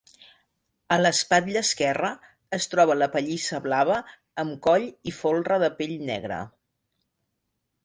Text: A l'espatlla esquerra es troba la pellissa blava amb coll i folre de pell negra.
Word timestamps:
A 0.93 0.95
l'espatlla 1.01 1.61
esquerra 1.67 2.09
es 2.57 2.67
troba 2.71 2.95
la 3.03 3.09
pellissa 3.17 3.61
blava 3.67 3.99
amb 4.45 4.57
coll 4.69 4.89
i 5.13 5.15
folre 5.21 5.63
de 5.67 5.73
pell 5.83 5.97
negra. 6.11 6.43